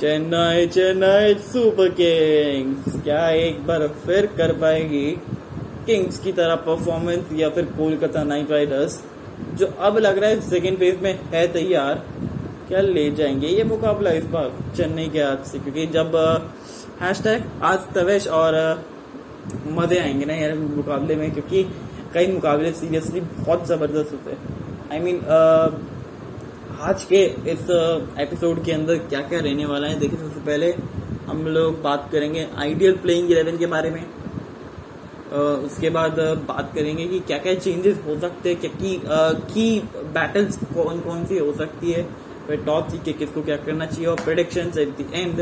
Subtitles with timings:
[0.00, 5.10] Chennai Chennai Super Kings. क्या एक बार फिर कर पाएगी
[5.86, 8.98] किंग्स की तरह परफॉर्मेंस या फिर कोलकाता नाइट राइडर्स,
[9.54, 12.04] जो अब लग रहा है सेकेंड फ़ेज़ में है तैयार।
[12.68, 15.58] क्या ले जाएँगे ये मुकाबला इस बार चेन्नई के हाथ से?
[15.58, 16.16] क्योंकि जब
[17.00, 18.54] हैश टैग आज तवेश और
[19.72, 21.62] मज़े आएँगे ना यार मुकाबले में, क्योंकि
[22.14, 24.40] कई मुकाबले सीरियसली बहुत ज़बरदस्त होते हैं।
[24.92, 25.20] आई मीन
[26.78, 27.70] आज के इस
[28.20, 30.70] एपिसोड के अंदर क्या क्या रहने वाला है, देखिए सबसे पहले
[31.26, 34.02] हम लोग बात करेंगे आइडियल प्लेइंग इलेवन के बारे में।
[35.64, 36.18] उसके बाद
[36.48, 38.96] बात करेंगे कि क्या क्या चेंजेस हो सकते हैं क्या की
[39.52, 39.80] की
[40.14, 42.02] बैटल्स कौन कौन सी हो सकती है,
[42.46, 45.40] फिर टॉप सीख के किसको क्या करना चाहिए और prediction at the end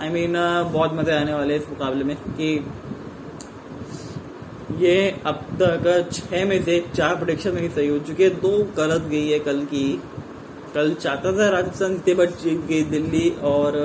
[0.00, 0.32] I mean
[0.72, 2.54] बहुत मज़े आने वाले इस मुकाबले में कि
[4.78, 4.94] ये
[5.26, 9.28] अब तक छह में से चार प्रोडिक्शन मेरी सही हो चुकी है, दो गलत गई
[9.28, 9.86] है कल की।
[10.74, 13.76] कल चाहता था राजस्थान जीते बट जीत गई दिल्ली और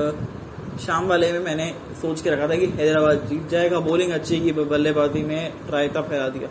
[0.85, 1.67] शाम वाले में मैंने
[2.01, 6.01] सोच के रखा था कि हैदराबाद जीत जाएगा बॉलिंग अच्छी की बल्लेबाजी में ट्राई था
[6.01, 6.49] फैला दिया।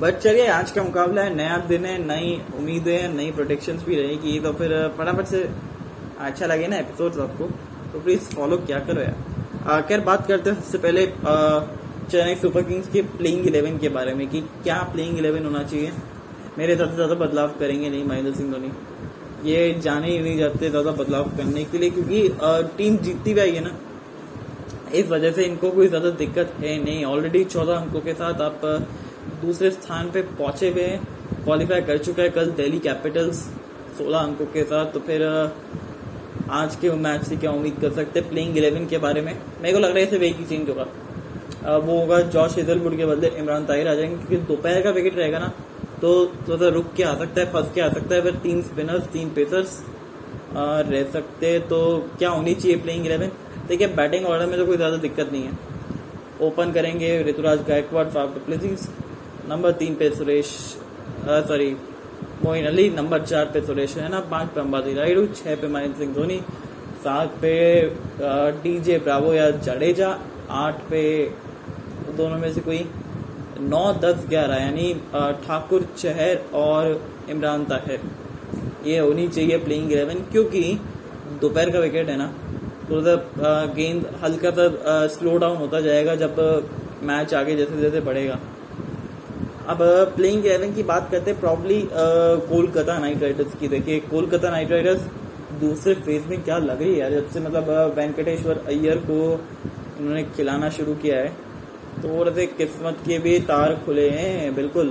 [0.00, 3.96] बट चलिए आज का मुकाबला है नया दिन है नई उम्मीदें हैं नई प्रोटेक्शन भी
[3.96, 5.40] रहेगी तो फिर फटाफट से
[6.20, 7.44] अच्छा लगे ना एपिसोड आपको
[7.92, 9.16] तो प्लीज़ फॉलो क्या करो यार।
[9.66, 14.14] आ, खैर बात करते हैं सबसे पहले चेन्नई सुपर किंग्स के प्लेइंग इलेवन के बारे
[14.14, 15.92] में कि क्या प्लेइंग इलेवन होना चाहिए।
[16.58, 18.70] मेरे सबसे ज़्यादा बदलाव करेंगे नहीं, महेंद्र सिंह धोनी।
[19.44, 22.28] ये जाने ही नहीं जाते ज़्यादा बदलाव करने के लिए, क्योंकि
[22.78, 23.76] टीम जीतती भी आई है ना।
[24.92, 28.60] इस वजह से इनको कोई ज़्यादा दिक्कत है नहीं। ऑलरेडी चौदह अंकों के साथ आप
[29.42, 33.36] दूसरे स्थान पे पहुँचे हुए हैं। क्वालिफाई कर चुका है कल दिल्ली कैपिटल्स
[33.98, 35.22] सोलह अंकों के साथ। तो फिर
[36.52, 38.28] आज के मैच से क्या उम्मीद कर सकते हैं?
[38.28, 41.78] प्लेइंग इलेवन के बारे में। मेरे को लग रहा है सिर्फ़ एक ही चेंज होगा।
[41.78, 45.38] वो होगा जॉश हेजलवुड के बदले इमरान ताहिर आ जाएँगे, क्योंकि दोपहर का विकेट रहेगा
[45.38, 45.52] ना।
[46.02, 48.62] तो थोड़ा सा रुक के आ सकता है, फंस के आ सकता है, फिर तीन
[48.62, 49.82] स्पिनर्स तीन पेसर्स
[50.54, 51.80] रह सकते तो
[52.18, 53.30] क्या होनी चाहिए प्लेइंग इलेवन
[53.68, 55.58] देखिए बैटिंग ऑर्डर में तो कोई ज़्यादा दिक्कत नहीं है।
[56.42, 58.88] ओपन करेंगे Ruturaj Gaikwad Faf du Plessis
[59.48, 60.46] number तीन पे सुरेश
[61.26, 61.70] सॉरी
[62.44, 66.14] मोइन अली नंबर चार पे सुरेश रैना, पाँच पे अंबाती रायडू छह पे महेंद्र सिंह
[66.14, 66.40] धोनी,
[67.04, 67.54] सात पे
[68.62, 70.08] डीजे ब्रावो या जडेजा
[70.50, 71.02] आठ पे
[72.16, 72.78] दोनों में से कोई
[73.62, 74.92] नौ, दस, ग्यारह, यानी
[75.46, 77.00] ठाकुर चहर और
[77.30, 78.00] इमरान ताहिर।
[78.86, 80.62] ये होनी चाहिए प्लेइंग इलेवन क्योंकि
[81.40, 82.26] दोपहर का विकेट है ना
[82.88, 86.40] तो मतलब गेंद हल्का सा स्लो डाउन होता जाएगा जब
[87.02, 88.38] मैच आगे जैसे जैसे बढ़ेगा।
[89.68, 89.78] अब
[90.16, 95.02] प्लेइंग इलेवन की बात करते हैं प्रॉब्ली कोलकाता नाइट राइडर्स की। देखिए, कोलकाता नाइट राइडर्स
[95.60, 99.20] दूसरे फ़ेज़ में क्या लग रही है जब से मतलब वेंकटेश्वर अय्यर को
[100.00, 101.32] उन्होंने खिलाना शुरू किया है
[102.02, 104.88] तो थोड़े से किस्मत के भी तार खुले हैं बिल्कुल।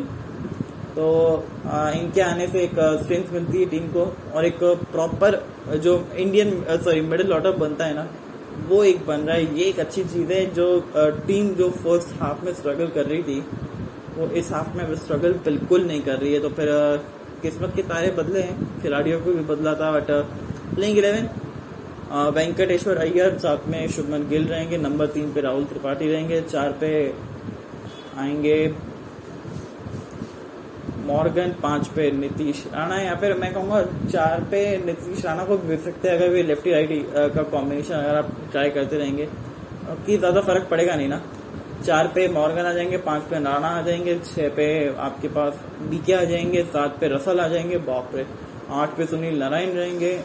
[0.96, 1.08] तो
[1.66, 4.06] आ, इनके आने से एक स्ट्रेंथ मिलती है टीम को
[4.36, 5.44] और एक प्रॉपर
[5.84, 6.52] जो इंडियन
[6.84, 8.08] सॉरी मिडिल ऑर्डर बनता है ना
[8.70, 10.68] वो एक बन रहा है। ये एक अच्छी चीज़ है जो
[11.28, 13.40] टीम जो फ़र्स्ट हाफ़ में स्ट्रगल कर रही थी
[14.18, 16.72] वो इस हाफ़ में स्ट्रगल बिल्कुल नहीं कर रही है। तो फिर
[17.42, 20.12] किस्मत के तारे बदले हैं खिलाड़ियों को भी बदला था but
[20.76, 21.30] playing eleven
[22.12, 26.92] Venkateshwar Iyer, साथ में शुभमन गिल रहेंगे, नंबर तीन पे राहुल त्रिपाठी रहेंगे, चार पे
[28.18, 28.56] आएँगे
[31.06, 33.82] मॉर्गन, पाँच पे नीतीश राणा। या फिर मैं कहूँगा,
[34.12, 38.16] चार पे नीतीश राणा को भी सकते हैं, अगर वे लेफ्टी राइटी का कॉम्बिनेशन अगर
[38.16, 39.28] आप ट्राई करते रहेंगे।
[40.06, 41.22] कि ज़्यादा फ़र्क पड़ेगा नहीं ना।
[41.86, 45.60] चार पे मॉर्गन आ जाएँगे, पाँच पे राणा आ जाएँगे, छह पे आपके पास
[45.90, 48.26] बीके आ जाएँगे, सात पे रसल आ जाएँगे, बाप रे।
[48.72, 50.18] आठ पे सुनील नारायण रहेंगे,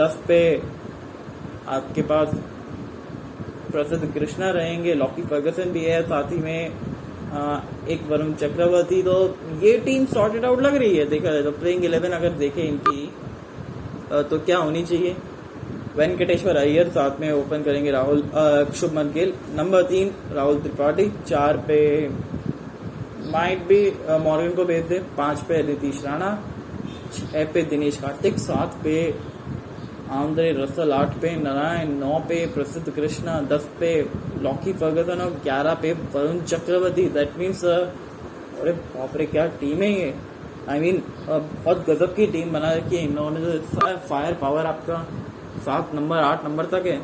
[0.00, 0.40] दस पे
[1.68, 2.34] आपके पास
[3.72, 6.70] प्रसिद्ध कृष्णा रहेंगे लॉकी फर्गसन भी है साथ ही में
[7.32, 9.14] आ, एक वरुण चक्रवर्ती तो
[9.62, 13.06] ये टीम सॉर्टेड आउट लग रही है देखा जाए तो प्लेइंग इलेवन अगर देखें इनकी
[14.12, 15.16] आ, तो क्या होनी चाहिए?
[15.96, 18.22] वेंकटेश्वर अय्यर साथ में ओपन करेंगे राहुल
[18.76, 21.78] शुभमन गिल नंबर तीन राहुल त्रिपाठी चार पे
[23.32, 23.80] माइट भी
[24.24, 26.30] मॉर्गन को भेज दे पाँच पे नीतीश राणा
[27.14, 28.94] छह पे दिनेश कार्तिक सात पे
[30.12, 34.08] आंद्रे रसल आठ पे नारायण नौ पे प्रसिद्ध कृष्णा दस पे
[34.40, 39.92] लॉकी फर्गसन और ग्यारह पे वरुण चक्रवर्ती। दैट मीन्स अरे बाप रे क्या टीम है
[39.92, 40.14] ये?
[40.68, 41.28] आई मीन mean,
[41.64, 43.58] बहुत गजब की टीम बना रखी है इन्होंने जो
[43.96, 45.06] फायर पावर आपका
[45.60, 47.02] सात नंबर आठ नंबर तक है।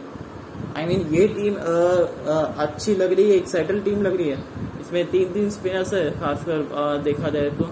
[0.77, 4.03] आई I मीन mean, ये टीम अ, अ, अच्छी लग रही है एक सेटल टीम
[4.03, 4.39] लग रही है।
[4.81, 6.59] इसमें तीन तीन स्पिनर्स है खासकर
[7.05, 7.65] देखा जाए तो।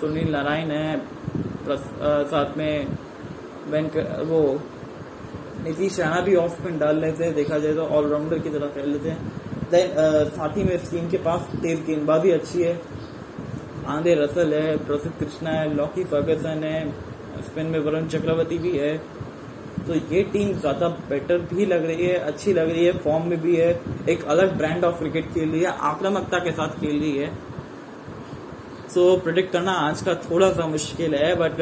[0.00, 1.00] सुनील नारायण है
[2.24, 2.86] साथ में
[3.70, 3.96] बैंक
[4.28, 4.40] वो
[5.64, 8.90] नीतीश राणा भी ऑफ़ स्पिन डाल लेते हैं, देखा जाए तो ऑलराउंडर की तरह खेल
[8.90, 9.90] लेते हैं। देन
[10.30, 12.80] साथ ही में इस टीम के पास तेज गेंदबाजी अच्छी है।
[13.88, 18.96] आंधे रसल है, प्रसिद्ध कृष्णा है लॉकी फर्गसन है स्पिन में वरुण चक्रवर्ती भी है।
[19.86, 23.40] तो ये टीम ज़्यादा बेटर भी लग रही है, अच्छी लग रही है फॉर्म में
[23.40, 23.70] भी है।
[24.08, 27.32] एक अलग ब्रांड ऑफ़ क्रिकेट खेल रही है, आक्रामकता के साथ खेल रही है।
[28.94, 31.56] सो so, प्रिडिक्ट करना आज का थोड़ा सा मुश्किल है but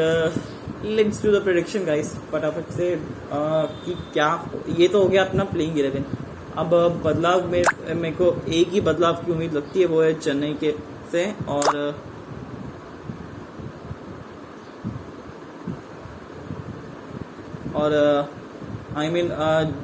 [0.86, 4.26] links to the prediction guys फटाफट से uh, कि क्या
[4.78, 6.04] ये तो हो गया अपना प्लेइंग इलेवन
[6.56, 6.74] अब
[7.04, 7.62] बदलाव में
[7.94, 10.74] मेरे को एक ही बदलाव की उम्मीद लगती है वो है चेन्नई के
[11.12, 11.78] से और
[17.74, 17.94] और
[18.96, 19.30] आई मीन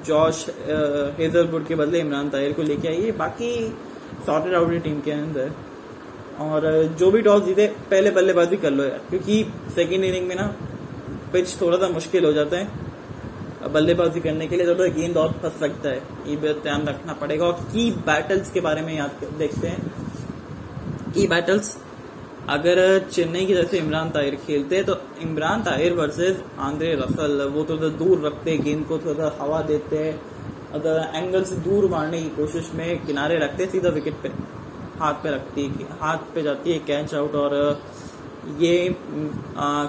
[0.06, 0.44] जॉश
[1.18, 3.50] हेजलवुड के बदले इमरान ताहिर को लेके आइए। बाकी
[4.26, 5.50] सॉर्टेड आउट टीम के अंदर।
[6.40, 10.54] और जो भी टॉस जीते, पहले बल्लेबाजी कर लो यार। क्योंकि सेकेंड इनिंग में ना
[11.32, 12.88] पिच थोड़ा सा मुश्किल हो जाता है।
[13.72, 17.46] बल्लेबाजी करने के लिए थोड़ा गेंद और फंस सकता है। ये भी ध्यान रखना पड़ेगा।
[17.46, 19.92] और की बैटल्स के बारे में याद देखते हैं।
[21.12, 21.76] की बैटल्स
[22.48, 27.64] अगर, चेन्नई की तरफ़ से इमरान ताहिर खेलते तो Imran Tahir versus Andre Russell वो
[27.64, 30.16] थोड़ा दूर रखते गेंद को थोड़ा हवा देते
[30.74, 34.28] अगर एंगल से दूर मारने की कोशिश में किनारे रखते सीधा विकेट पे।
[35.00, 37.54] हाथ पे रखती है हाथ पे जाती है कैच आउट और
[38.60, 38.74] ये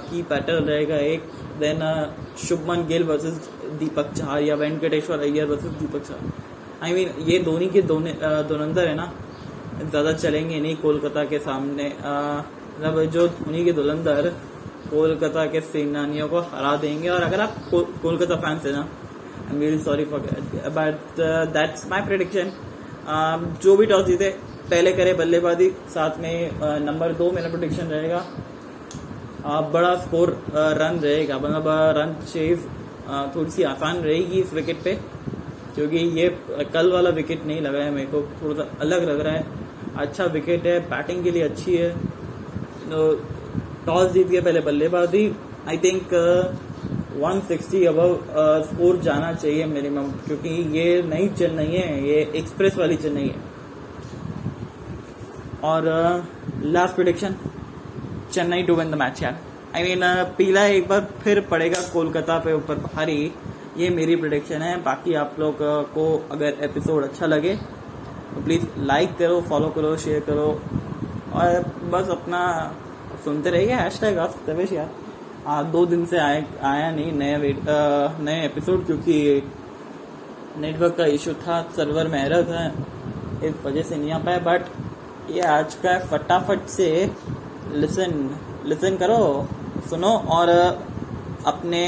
[0.09, 1.23] की पैटर्न रहेगा एक
[1.59, 1.81] देन
[2.47, 6.19] शुभमन गिल वर्सेस दीपक चार या वेंकटेश्वर अय्यर वर्सेस दीपक चार
[6.83, 9.11] आई मीन ये धोनी के दोनंदर है ना?
[9.81, 14.27] ज़्यादा चलेंगे नहीं कोलकाता के सामने। मतलब जो धोनी के दुलंदर
[14.89, 19.59] कोलकाता के सेनानियों को हरा देंगे। और अगर आप कोलकाता फैंस है ना I am
[19.61, 20.19] really sorry for
[20.77, 21.19] but
[21.53, 22.51] that's my prediction
[23.63, 24.29] जो भी टॉस जीते
[24.69, 26.51] पहले करे, बल्लेबाजी, साथ में
[26.81, 28.25] नंबर दो मेरा प्रोडिक्शन रहेगा।
[29.47, 30.29] आप बड़ा स्कोर
[30.77, 31.63] रन रहेगा मतलब
[31.97, 32.67] रन चेज
[33.35, 34.93] थोड़ी सी आसान रहेगी इस विकेट पे,
[35.75, 36.29] क्योंकि ये
[36.73, 39.43] कल वाला विकेट नहीं लगा है मेरे को थोड़ा सा अलग लग रहा है।
[39.97, 41.89] अच्छा विकेट है बैटिंग के लिए अच्छी है।
[42.89, 43.13] तो
[43.85, 45.25] टॉस जीत के पहले बल्लेबाजी।
[45.67, 46.13] आई थिंक
[47.19, 48.15] 160 अबव
[48.65, 53.48] स्कोर जाना चाहिए मिनिमम क्योंकि ये नई चेन्नई है, ये एक्सप्रेस वाली चेन्नई है।
[55.63, 55.83] और
[56.63, 57.35] last prediction
[58.33, 59.39] Chennai to win the match यार।
[59.75, 60.01] आई मीन
[60.37, 63.31] पीला एक बार फिर पड़ेगा कोलकाता पे ऊपर भारी
[63.77, 65.57] ये मेरी प्रोडिक्शन है। बाकी आप लोग
[65.93, 70.47] को अगर एपिसोड अच्छा लगे तो प्लीज़ लाइक करो फॉलो करो शेयर करो।
[71.33, 72.41] और बस अपना
[73.23, 74.89] सुनते रहिए। हैश टैग तवेश यार।
[75.47, 77.53] आ, दो दिन से आए आया नहीं नए
[78.23, 79.43] नए एपिसोड क्योंकि
[80.57, 82.65] नेटवर्क का इशू था सर्वर में एरर था
[83.47, 84.61] इस वजह से नहीं आ पाया। बट
[85.29, 86.89] ये आज का फटाफट से।
[87.71, 88.13] लिसन
[88.65, 89.47] लिसन करो,
[89.89, 90.49] सुनो और
[91.47, 91.81] अपने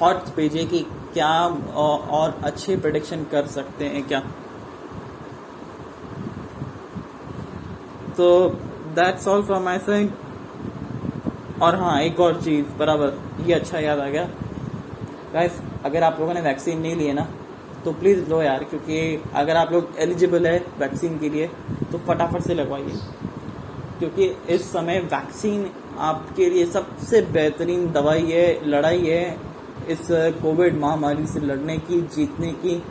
[0.00, 0.80] थॉट्स भेजिए कि
[1.12, 1.32] क्या
[1.78, 4.20] और अच्छे प्रोडिक्शन कर सकते हैं क्या।
[8.16, 8.28] तो
[8.96, 10.10] that's all from my side
[11.62, 14.28] और हाँ एक और चीज़, बराबर, ये अच्छा याद आ गया।
[15.32, 17.28] गाइस अगर आप लोगों ने वैक्सीन नहीं लिए ना
[17.84, 21.50] तो प्लीज़ लो यार, क्योंकि अगर आप लोग एलिजिबल है वैक्सीन के लिए
[21.92, 22.98] तो फटाफट से लगवाइए।
[23.98, 29.38] क्योंकि इस समय वैक्सीन आपके लिए सबसे बेहतरीन दवाई है, लड़ाई है
[29.88, 30.08] इस
[30.42, 32.82] कोविड महामारी से लड़ने की, जीतने की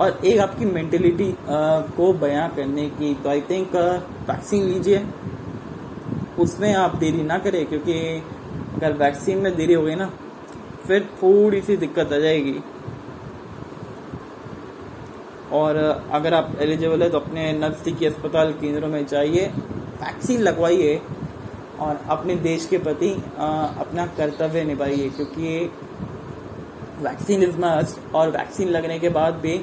[0.00, 3.76] और एक आपकी मेंटेलिटी को बयां करने की। तो आई थिंक
[4.30, 5.04] वैक्सीन लीजिए।
[6.38, 8.22] उसमें आप देरी ना करें, क्योंकि
[8.76, 10.10] अगर वैक्सीन में देरी हो गई ना,
[10.86, 12.58] फिर थोड़ी सी दिक्कत आ जाएगी।
[15.54, 15.76] और
[16.12, 19.46] अगर आप एलिजिबल है तो अपने नज़दीकी अस्पताल केंद्रों में जाइए
[20.02, 21.00] वैक्सीन लगवाइए
[21.80, 25.70] और अपने देश के प्रति अपना कर्तव्य निभाइए क्योंकि
[27.02, 29.56] वैक्सीन इज़ मस्ट और वैक्सीन लगने के बाद भी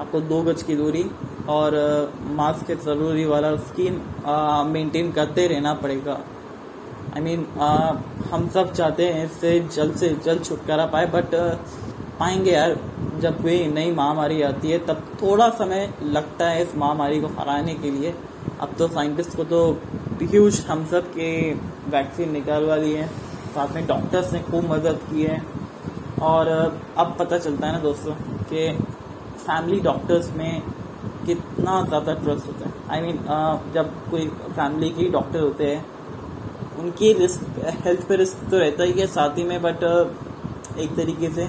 [0.00, 1.04] आपको दो गज की दूरी
[1.48, 1.74] और
[2.36, 4.02] मास्क के ज़रूरी वाला स्किन
[4.72, 10.08] मेंटेन करते रहना पड़ेगा। आई I मीन mean, हम सब चाहते हैं इससे जल्द से
[10.24, 11.34] जल्द छुटकारा पाए बट
[12.18, 12.76] पाएँगे यार
[13.20, 17.74] जब कोई नई महामारी आती है तब थोड़ा समय लगता है इस महामारी को हराने
[17.74, 18.14] के लिए।
[18.60, 19.60] अब तो साइंटिस्ट को तो
[20.22, 21.28] ह्यूज हम सब के
[21.90, 23.06] वैक्सीन निकालवा दी है।
[23.54, 25.42] साथ में डॉक्टर्स ने खूब मदद की है।
[26.22, 28.12] और अब पता चलता है ना दोस्तों
[28.44, 28.68] कि
[29.38, 30.62] फैमिली डॉक्टर्स में
[31.26, 35.64] कितना ज़्यादा ट्रस्ट होता है। आई I मीन mean, जब कोई फैमिली के डॉक्टर होते
[35.64, 35.84] हैं
[36.80, 37.40] उनकी रिस्क
[37.84, 39.84] हेल्थ पे रिस्क तो रहता ही है साथ ही में बट
[40.78, 41.48] एक तरीके से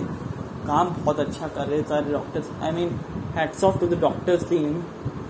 [0.69, 2.99] काम बहुत अच्छा कर रहे सारे doctors I mean
[3.38, 4.81] heads off to the doctors team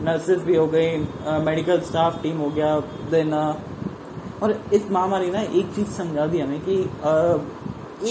[0.03, 0.98] nurses भी हो गई
[1.46, 2.79] मेडिकल स्टाफ टीम हो गया
[3.12, 3.34] देन
[4.43, 6.75] और इस महामारी ना एक चीज़ समझा दी हमें कि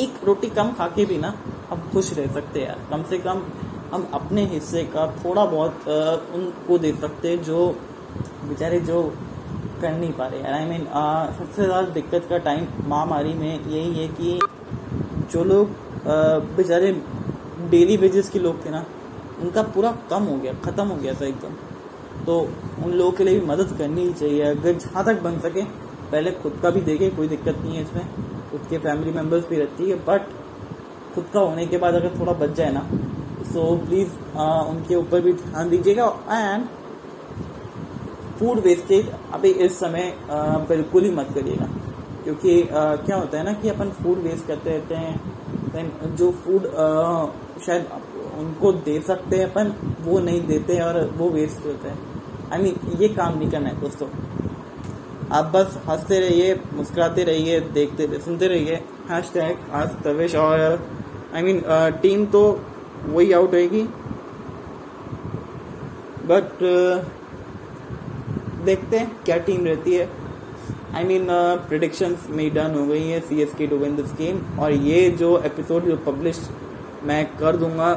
[0.03, 1.33] एक रोटी कम खा के भी ना
[1.71, 2.79] हम खुश रह सकते हैं यार.
[2.91, 3.43] कम से कम
[3.93, 5.89] हम अपने हिस्से का थोड़ा बहुत
[6.37, 7.67] उनको दे सकते जो
[8.49, 9.03] बेचारे जो
[9.83, 10.85] कर नहीं पा रहे आई मीन
[11.39, 14.39] सबसे ज़्यादा दिक्कत का टाइम महामारी में यही है कि
[15.33, 15.71] जो लोग
[16.57, 16.93] बेचारे
[17.71, 18.85] डेली वेजेस के लोग थे ना
[19.43, 21.55] उनका पूरा कम हो गया ख़त्म हो गया था एकदम।
[22.27, 22.39] तो
[22.85, 25.63] उन लोगों के लिए भी मदद करनी ही चाहिए अगर जहाँ तक बन सके
[26.11, 28.07] पहले खुद का भी देखे कोई दिक्कत नहीं है इसमें।
[28.51, 30.29] खुद के फैमिली मेंबर्स भी रहती है बट
[31.15, 32.89] खुद का होने के बाद अगर थोड़ा बच जाए ना
[33.53, 34.11] सो प्लीज़
[34.41, 36.67] उनके ऊपर भी ध्यान दीजिएगा। एंड
[38.39, 40.13] फ़ूड वेस्टेज अभी इस समय
[40.69, 41.69] बिल्कुल ही मत करिएगा
[42.25, 45.17] क्योंकि आ, क्या होता है ना कि अपन फ़ूड वेस्ट करते रहते हैं
[45.73, 46.67] देन जो फ़ूड
[47.67, 47.87] शायद
[48.39, 51.99] उनको दे सकते हैं अपन वो नहीं देते और वो वेस्ट होते हैं।
[52.53, 54.09] आई I मीन mean, ये काम नहीं करना है दोस्तों।
[55.33, 58.75] आप बस हँसते रहिए मुस्कुराते रहिए देखते रहिए सुनते रहिए।
[59.11, 60.87] हैश टैग आज तवेश और
[61.35, 61.63] आई मीन
[62.03, 62.43] टीम तो
[63.07, 63.83] वही आउट होगी
[66.27, 66.63] बट
[68.65, 70.09] देखते हैं क्या टीम रहती है।
[70.95, 71.27] आई मीन
[71.69, 75.09] प्रिडिक्शन मेरी डन हो गई है C S K to win this game और ये
[75.19, 76.41] जो एपिसोड जो पब्लिश
[77.05, 77.93] मैं कर दूँगा।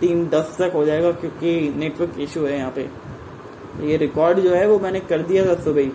[0.00, 2.88] तीन दस तक हो जाएगा क्योंकि नेटवर्क इशू है यहाँ पे।
[3.86, 5.92] ये रिकॉर्ड जो है वो मैंने कर दिया था सुबह ही।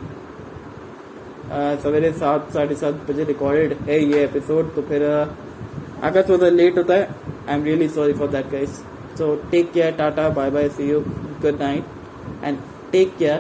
[1.84, 6.94] सवेरे सात, साढ़े सात बजे रिकॉर्डेड है ये एपिसोड तो फिर अगर थोड़ा लेट होता
[6.94, 7.08] है
[7.50, 8.78] I am really sorry for that guys
[9.18, 11.00] so take care tata bye bye see you
[11.42, 12.58] good night and
[12.92, 13.38] take care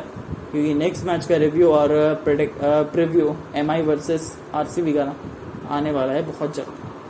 [0.52, 1.90] क्योंकि नेक्स्ट मैच का रिव्यू और
[2.26, 5.14] preview M I versus R C B का
[5.70, 6.83] आने वाला है बहुत जल्द।